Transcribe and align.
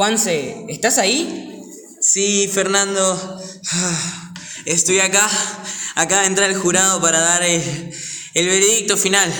Juanse, 0.00 0.64
¿estás 0.70 0.96
ahí? 0.96 1.62
Sí, 2.00 2.48
Fernando. 2.48 3.38
Ah, 3.70 4.32
estoy 4.64 4.98
acá. 4.98 5.28
Acá 5.94 6.24
entra 6.24 6.46
el 6.46 6.56
jurado 6.56 7.02
para 7.02 7.20
dar 7.20 7.42
el, 7.42 7.92
el 8.32 8.46
veredicto 8.46 8.96
final. 8.96 9.30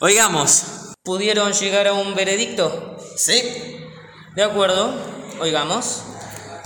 Oigamos. 0.00 0.64
¿Pudieron 1.04 1.52
llegar 1.52 1.86
a 1.86 1.92
un 1.92 2.16
veredicto? 2.16 2.96
Sí. 3.16 3.44
De 4.34 4.42
acuerdo, 4.42 4.92
oigamos. 5.38 6.02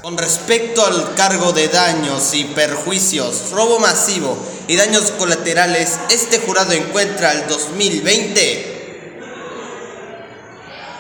Con 0.00 0.16
respecto 0.16 0.86
al 0.86 1.14
cargo 1.14 1.52
de 1.52 1.68
daños 1.68 2.32
y 2.32 2.44
perjuicios, 2.44 3.50
robo 3.50 3.78
masivo 3.78 4.34
y 4.66 4.76
daños 4.76 5.10
colaterales, 5.10 5.98
este 6.08 6.38
jurado 6.38 6.72
encuentra 6.72 7.32
al 7.32 7.46
2020 7.48 8.72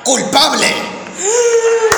culpable. 0.04 0.66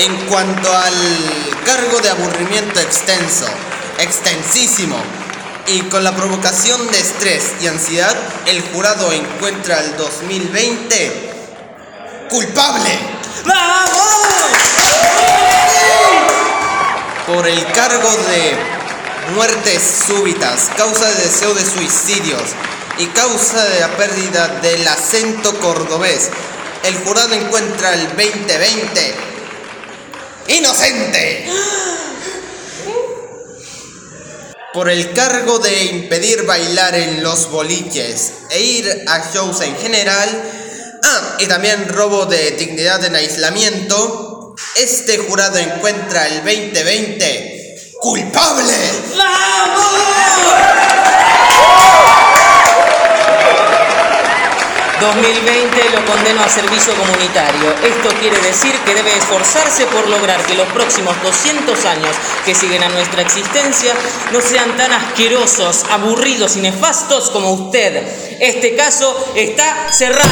En 0.00 0.16
cuanto 0.28 0.74
al 0.74 0.94
cargo 1.66 2.00
de 2.00 2.08
aburrimiento 2.08 2.80
extenso, 2.80 3.44
extensísimo, 3.98 4.96
y 5.66 5.80
con 5.90 6.02
la 6.02 6.16
provocación 6.16 6.90
de 6.90 6.98
estrés 6.98 7.52
y 7.60 7.66
ansiedad, 7.66 8.16
el 8.46 8.62
jurado 8.72 9.12
encuentra 9.12 9.76
al 9.76 9.98
2020 9.98 11.32
culpable. 12.30 12.98
Por 17.26 17.46
el 17.46 17.70
cargo 17.72 18.10
de 18.30 18.56
muertes 19.34 19.82
súbitas, 20.06 20.70
causa 20.78 21.04
de 21.10 21.24
deseo 21.24 21.52
de 21.52 21.66
suicidios 21.66 22.44
y 22.96 23.04
causa 23.08 23.64
de 23.66 23.80
la 23.80 23.88
pérdida 23.98 24.48
del 24.62 24.88
acento 24.88 25.60
cordobés, 25.60 26.30
el 26.84 26.96
jurado 27.04 27.34
encuentra 27.34 27.92
el 27.92 28.08
2020 28.16 29.29
inocente. 30.56 31.46
Por 34.72 34.88
el 34.88 35.12
cargo 35.12 35.58
de 35.58 35.84
impedir 35.84 36.44
bailar 36.44 36.94
en 36.94 37.22
los 37.22 37.50
boliches 37.50 38.32
e 38.50 38.60
ir 38.60 39.04
a 39.08 39.32
shows 39.32 39.60
en 39.62 39.76
general, 39.76 40.28
ah, 41.02 41.36
y 41.40 41.46
también 41.46 41.88
robo 41.88 42.26
de 42.26 42.52
dignidad 42.52 43.04
en 43.04 43.16
aislamiento, 43.16 44.54
este 44.76 45.18
jurado 45.18 45.58
encuentra 45.58 46.28
el 46.28 46.36
2020 46.44 47.96
culpable. 48.00 48.72
2020 55.00 55.90
lo 55.94 56.04
condeno 56.04 56.42
a 56.42 56.48
servicio 56.48 56.94
comunitario. 56.94 57.74
Esto 57.82 58.10
quiere 58.20 58.38
decir 58.40 58.72
que 58.84 58.94
debe 58.94 59.16
esforzarse 59.16 59.86
por 59.86 60.06
lograr 60.08 60.42
que 60.44 60.54
los 60.54 60.68
próximos 60.68 61.16
200 61.22 61.84
años 61.86 62.14
que 62.44 62.54
siguen 62.54 62.82
a 62.82 62.90
nuestra 62.90 63.22
existencia 63.22 63.94
no 64.30 64.42
sean 64.42 64.76
tan 64.76 64.92
asquerosos, 64.92 65.84
aburridos 65.90 66.56
y 66.56 66.60
nefastos 66.60 67.30
como 67.30 67.52
usted. 67.52 68.06
Este 68.40 68.76
caso 68.76 69.32
está 69.34 69.90
cerrado. 69.90 70.28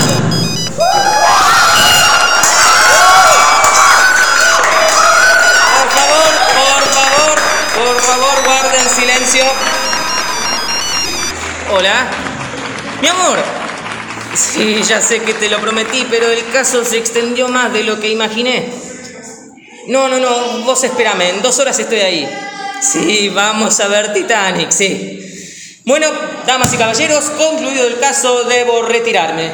Por 5.73 5.91
favor, 5.95 6.33
por 6.55 6.83
favor, 6.93 7.39
por 7.75 8.01
favor, 8.03 8.45
guarden 8.45 8.89
silencio. 8.91 9.45
Hola. 11.71 12.11
Mi 13.01 13.09
amor. 13.09 13.68
Sí, 14.39 14.81
ya 14.85 15.01
sé 15.01 15.21
que 15.21 15.35
te 15.35 15.49
lo 15.49 15.59
prometí, 15.59 16.07
pero 16.09 16.31
el 16.31 16.49
caso 16.51 16.85
se 16.85 16.97
extendió 16.97 17.49
más 17.49 17.73
de 17.73 17.83
lo 17.83 17.99
que 17.99 18.09
imaginé. 18.09 18.73
No, 19.89 20.07
no, 20.07 20.21
no, 20.21 20.61
vos 20.65 20.85
espérame, 20.85 21.23
en 21.23 21.43
dos 21.43 21.59
horas 21.59 21.77
estoy 21.77 21.99
ahí. 21.99 22.29
Sí, 22.81 23.31
vamos 23.31 23.81
a 23.81 23.89
ver 23.89 24.13
Titanic, 24.13 24.71
sí. 24.71 25.81
Bueno, 25.85 26.07
damas 26.47 26.73
y 26.73 26.77
caballeros, 26.77 27.25
concluido 27.37 27.85
el 27.89 27.99
caso, 27.99 28.45
debo 28.45 28.83
retirarme. 28.83 29.51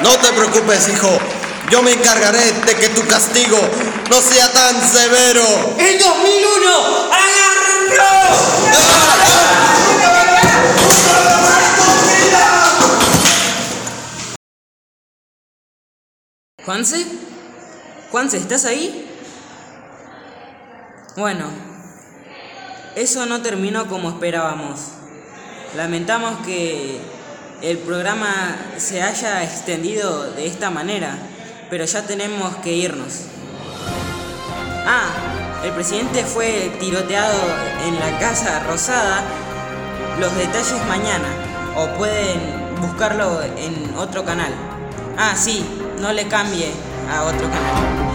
No 0.00 0.10
te 0.10 0.32
preocupes, 0.32 0.88
hijo. 0.88 1.18
Yo 1.70 1.82
me 1.82 1.92
encargaré 1.92 2.52
de 2.52 2.76
que 2.76 2.88
tu 2.90 3.06
castigo 3.06 3.58
no 4.10 4.20
sea 4.20 4.52
tan 4.52 4.76
severo. 4.86 5.74
¡El 5.78 5.98
2001! 5.98 7.10
¿Juanse? 16.64 17.06
¿Juanse, 18.10 18.36
estás 18.36 18.64
ahí? 18.64 19.08
Bueno, 21.16 21.46
eso 22.96 23.26
no 23.26 23.40
terminó 23.42 23.86
como 23.86 24.08
esperábamos. 24.10 24.80
Lamentamos 25.76 26.44
que 26.44 27.00
el 27.62 27.78
programa 27.78 28.56
se 28.76 29.02
haya 29.02 29.44
extendido 29.44 30.32
de 30.32 30.46
esta 30.46 30.70
manera, 30.70 31.16
pero 31.70 31.84
ya 31.84 32.02
tenemos 32.02 32.56
que 32.56 32.72
irnos. 32.72 33.26
Ah, 34.84 35.62
el 35.64 35.70
presidente 35.72 36.24
fue 36.24 36.76
tiroteado 36.80 37.38
en 37.86 37.94
la 38.00 38.18
Casa 38.18 38.64
Rosada. 38.64 39.22
Los 40.18 40.36
detalles 40.36 40.84
mañana, 40.88 41.28
o 41.76 41.86
pueden 41.96 42.40
buscarlo 42.80 43.42
en 43.42 43.94
otro 43.96 44.24
canal. 44.24 44.52
Ah, 45.16 45.34
sí, 45.36 45.64
no 46.00 46.12
le 46.12 46.28
cambie 46.28 46.72
a 47.10 47.24
otro 47.24 47.48
canal. 47.48 48.07